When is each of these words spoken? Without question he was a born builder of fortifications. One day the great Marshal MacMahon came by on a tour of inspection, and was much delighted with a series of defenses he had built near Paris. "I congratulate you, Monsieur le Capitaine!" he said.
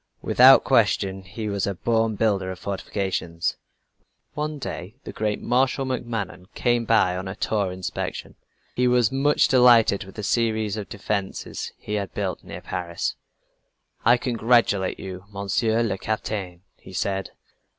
Without 0.23 0.63
question 0.63 1.21
he 1.21 1.47
was 1.47 1.67
a 1.67 1.75
born 1.75 2.15
builder 2.15 2.49
of 2.49 2.57
fortifications. 2.57 3.57
One 4.33 4.57
day 4.57 4.95
the 5.03 5.13
great 5.13 5.39
Marshal 5.43 5.85
MacMahon 5.85 6.47
came 6.55 6.85
by 6.85 7.15
on 7.15 7.27
a 7.27 7.35
tour 7.35 7.67
of 7.67 7.73
inspection, 7.73 8.33
and 8.75 8.89
was 8.89 9.11
much 9.11 9.47
delighted 9.47 10.03
with 10.05 10.17
a 10.17 10.23
series 10.23 10.75
of 10.75 10.89
defenses 10.89 11.71
he 11.77 11.93
had 11.93 12.15
built 12.15 12.43
near 12.43 12.61
Paris. 12.61 13.13
"I 14.03 14.17
congratulate 14.17 14.99
you, 14.99 15.25
Monsieur 15.29 15.83
le 15.83 15.99
Capitaine!" 15.99 16.63
he 16.77 16.93
said. 16.93 17.29